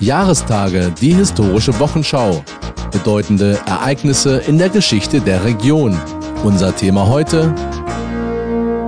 Jahrestage, 0.00 0.94
die 0.98 1.12
historische 1.12 1.78
Wochenschau. 1.78 2.42
Bedeutende 2.90 3.60
Ereignisse 3.66 4.38
in 4.38 4.56
der 4.56 4.70
Geschichte 4.70 5.20
der 5.20 5.44
Region. 5.44 5.94
Unser 6.42 6.74
Thema 6.74 7.06
heute. 7.06 7.54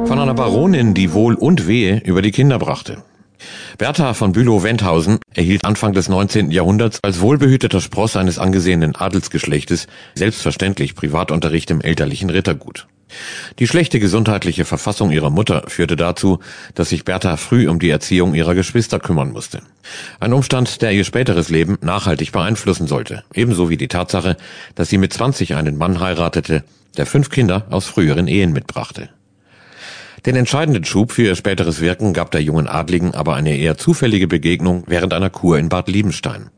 Von 0.07 0.19
einer 0.19 0.33
Baronin, 0.33 0.95
die 0.95 1.13
Wohl 1.13 1.35
und 1.35 1.67
Wehe 1.67 1.99
über 1.99 2.23
die 2.23 2.31
Kinder 2.31 2.59
brachte. 2.59 3.03
Bertha 3.77 4.15
von 4.15 4.33
Bülow-Wendhausen 4.33 5.19
erhielt 5.35 5.67
Anfang 5.67 5.93
des 5.93 6.09
19. 6.09 6.51
Jahrhunderts 6.51 6.99
als 7.03 7.21
wohlbehüteter 7.21 7.83
Spross 7.83 8.17
eines 8.17 8.39
angesehenen 8.39 8.97
Adelsgeschlechtes 8.97 9.89
selbstverständlich 10.15 10.95
Privatunterricht 10.95 11.71
im 11.71 11.83
elterlichen 11.83 12.31
Rittergut. 12.31 12.87
Die 13.59 13.67
schlechte 13.67 14.01
gesundheitliche 14.01 14.65
Verfassung 14.65 15.11
ihrer 15.11 15.31
Mutter 15.31 15.65
führte 15.69 15.97
dazu, 15.97 16.41
dass 16.75 16.91
sich 16.91 17.05
Bertha 17.05 17.37
früh 17.37 17.69
um 17.69 17.79
die 17.79 17.91
Erziehung 17.91 18.35
ihrer 18.35 18.55
Geschwister 18.55 18.99
kümmern 18.99 19.33
musste. 19.33 19.63
Ein 20.21 20.33
Umstand, 20.33 20.83
der 20.83 20.93
ihr 20.93 21.05
späteres 21.05 21.49
Leben 21.49 21.79
nachhaltig 21.81 22.33
beeinflussen 22.33 22.87
sollte, 22.87 23.25
ebenso 23.35 23.71
wie 23.71 23.77
die 23.77 23.89
Tatsache, 23.89 24.37
dass 24.75 24.89
sie 24.89 24.99
mit 24.99 25.13
20 25.13 25.55
einen 25.55 25.77
Mann 25.77 26.01
heiratete, 26.01 26.65
der 26.97 27.07
fünf 27.07 27.31
Kinder 27.31 27.67
aus 27.71 27.87
früheren 27.87 28.29
Ehen 28.29 28.53
mitbrachte. 28.53 29.09
Den 30.27 30.37
entscheidenden 30.37 30.85
Schub 30.85 31.11
für 31.11 31.23
ihr 31.23 31.35
späteres 31.35 31.81
Wirken 31.81 32.13
gab 32.13 32.31
der 32.31 32.43
jungen 32.43 32.69
Adligen 32.69 33.13
aber 33.13 33.35
eine 33.35 33.57
eher 33.57 33.77
zufällige 33.77 34.29
Begegnung 34.29 34.85
während 34.87 35.13
einer 35.15 35.31
Kur 35.31 35.59
in 35.59 35.69
Bad 35.69 35.89
Liebenstein. 35.89 36.51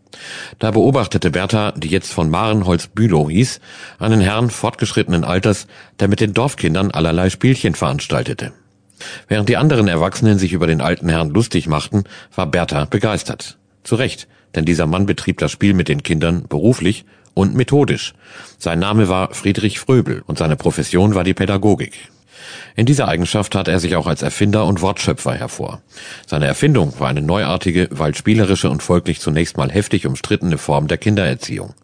Da 0.58 0.70
beobachtete 0.70 1.30
Bertha, 1.30 1.72
die 1.72 1.88
jetzt 1.88 2.12
von 2.12 2.30
Marenholz 2.30 2.86
Bülow 2.86 3.30
hieß, 3.30 3.60
einen 3.98 4.20
Herrn 4.20 4.50
fortgeschrittenen 4.50 5.24
Alters, 5.24 5.66
der 6.00 6.08
mit 6.08 6.20
den 6.20 6.34
Dorfkindern 6.34 6.90
allerlei 6.90 7.30
Spielchen 7.30 7.74
veranstaltete. 7.74 8.52
Während 9.28 9.48
die 9.48 9.56
anderen 9.56 9.88
Erwachsenen 9.88 10.38
sich 10.38 10.52
über 10.52 10.66
den 10.66 10.80
alten 10.80 11.08
Herrn 11.08 11.30
lustig 11.30 11.66
machten, 11.66 12.04
war 12.34 12.46
Bertha 12.46 12.84
begeistert. 12.84 13.58
Zu 13.82 13.96
Recht, 13.96 14.28
denn 14.54 14.64
dieser 14.64 14.86
Mann 14.86 15.06
betrieb 15.06 15.38
das 15.38 15.50
Spiel 15.50 15.74
mit 15.74 15.88
den 15.88 16.02
Kindern 16.02 16.46
beruflich 16.48 17.04
und 17.34 17.54
methodisch. 17.54 18.14
Sein 18.58 18.78
Name 18.78 19.08
war 19.08 19.34
Friedrich 19.34 19.80
Fröbel 19.80 20.22
und 20.26 20.38
seine 20.38 20.56
Profession 20.56 21.14
war 21.14 21.24
die 21.24 21.34
Pädagogik. 21.34 21.92
In 22.76 22.86
dieser 22.86 23.08
Eigenschaft 23.08 23.52
tat 23.52 23.68
er 23.68 23.80
sich 23.80 23.96
auch 23.96 24.06
als 24.06 24.22
Erfinder 24.22 24.66
und 24.66 24.82
Wortschöpfer 24.82 25.34
hervor. 25.34 25.80
Seine 26.26 26.46
Erfindung 26.46 26.98
war 26.98 27.08
eine 27.08 27.22
neuartige, 27.22 27.88
weil 27.90 28.14
spielerische 28.14 28.70
und 28.70 28.82
folglich 28.82 29.20
zunächst 29.20 29.56
mal 29.56 29.70
heftig 29.70 30.06
umstrittene 30.06 30.58
Form 30.58 30.88
der 30.88 30.98
Kindererziehung. 30.98 31.74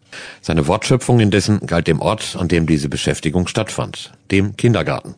Seine 0.41 0.67
Wortschöpfung 0.67 1.19
indessen 1.19 1.65
galt 1.65 1.87
dem 1.87 1.99
Ort, 1.99 2.35
an 2.37 2.47
dem 2.47 2.67
diese 2.67 2.89
Beschäftigung 2.89 3.47
stattfand, 3.47 4.11
dem 4.31 4.57
Kindergarten. 4.57 5.15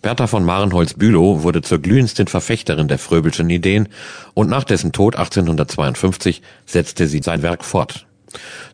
Bertha 0.00 0.26
von 0.26 0.44
Marenholz-Bülow 0.44 1.42
wurde 1.42 1.62
zur 1.62 1.78
glühendsten 1.78 2.26
Verfechterin 2.26 2.88
der 2.88 2.98
Fröbelschen 2.98 3.48
Ideen 3.50 3.88
und 4.34 4.48
nach 4.48 4.64
dessen 4.64 4.92
Tod 4.92 5.16
1852 5.16 6.42
setzte 6.66 7.06
sie 7.06 7.20
sein 7.22 7.42
Werk 7.42 7.64
fort. 7.64 8.06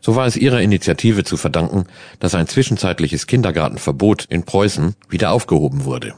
So 0.01 0.15
war 0.15 0.25
es 0.25 0.37
ihrer 0.37 0.61
Initiative 0.61 1.23
zu 1.23 1.37
verdanken, 1.37 1.85
dass 2.19 2.35
ein 2.35 2.47
zwischenzeitliches 2.47 3.27
Kindergartenverbot 3.27 4.25
in 4.29 4.43
Preußen 4.43 4.95
wieder 5.09 5.31
aufgehoben 5.31 5.85
wurde. 5.85 6.13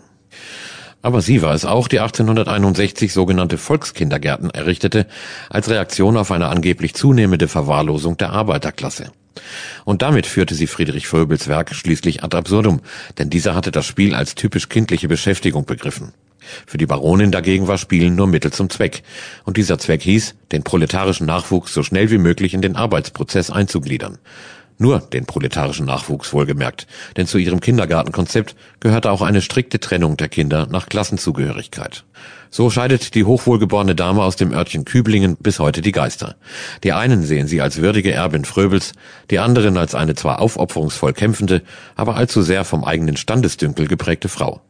Aber 1.02 1.22
sie 1.22 1.42
war 1.42 1.56
es 1.56 1.66
auch, 1.66 1.88
die 1.88 2.00
1861 2.00 3.12
sogenannte 3.12 3.58
Volkskindergärten 3.58 4.52
errichtete, 4.52 5.08
als 5.50 5.70
Reaktion 5.70 6.16
auf 6.16 6.32
eine 6.32 6.50
angeblich 6.50 6.94
zunehmende 6.94 7.48
Verwahrlosung 7.48 8.18
der 8.18 8.32
Arbeiterklasse. 8.32 9.12
Und 9.86 10.02
damit 10.02 10.28
führte 10.28 10.54
sie 10.54 10.68
Friedrich 10.68 11.08
Fröbels 11.08 11.48
Werk 11.48 11.74
schließlich 11.74 12.24
ad 12.24 12.38
absurdum, 12.38 12.82
denn 13.18 13.30
dieser 13.30 13.56
hatte 13.56 13.72
das 13.72 13.86
Spiel 13.86 14.14
als 14.14 14.36
typisch 14.36 14.70
kindliche 14.70 15.08
Beschäftigung 15.08 15.66
begriffen. 15.66 16.14
Für 16.66 16.78
die 16.78 16.86
Baronin 16.86 17.32
dagegen 17.32 17.68
war 17.68 17.78
Spielen 17.78 18.16
nur 18.16 18.28
Mittel 18.28 18.52
zum 18.52 18.70
Zweck. 18.70 19.04
Und 19.44 19.58
dieser 19.58 19.78
Zweck 19.80 20.02
hieß, 20.02 20.36
den 20.52 20.64
proletarischen 20.64 21.26
Nachwuchs 21.26 21.74
so 21.74 21.84
schnell 21.84 22.12
wie 22.12 22.18
möglich 22.18 22.54
in 22.54 22.62
den 22.62 22.76
Arbeitsprozess 22.76 23.50
einzugliedern. 23.50 24.20
Nur 24.82 25.00
den 25.00 25.28
proletarischen 25.28 25.86
Nachwuchs 25.86 26.34
wohlgemerkt, 26.34 26.88
denn 27.16 27.28
zu 27.28 27.38
ihrem 27.38 27.60
Kindergartenkonzept 27.60 28.56
gehörte 28.80 29.12
auch 29.12 29.22
eine 29.22 29.44
strikte 29.44 29.80
Trennung 29.80 30.18
der 30.18 30.28
Kinder 30.28 30.66
nach 30.72 30.88
Klassenzugehörigkeit. 30.88 32.04
So 32.50 32.72
scheidet 32.72 33.14
die 33.14 33.24
hochwohlgeborene 33.24 33.94
Dame 33.94 34.24
aus 34.24 34.38
dem 34.38 34.52
Örtchen 34.52 34.84
Küblingen 34.84 35.38
bis 35.40 35.60
heute 35.60 35.84
die 35.84 35.92
Geister. 35.92 36.36
Die 36.84 36.94
einen 36.94 37.22
sehen 37.22 37.46
sie 37.46 37.62
als 37.62 37.78
würdige 37.78 38.12
Erbin 38.12 38.44
Fröbels, 38.44 38.94
die 39.30 39.38
anderen 39.38 39.78
als 39.78 39.94
eine 39.94 40.16
zwar 40.16 40.40
aufopferungsvoll 40.40 41.14
kämpfende, 41.14 41.62
aber 41.96 42.16
allzu 42.16 42.42
sehr 42.42 42.66
vom 42.66 42.84
eigenen 42.84 43.18
Standesdünkel 43.18 43.86
geprägte 43.88 44.30
Frau. 44.30 44.62